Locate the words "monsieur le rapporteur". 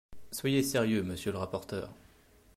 1.03-1.91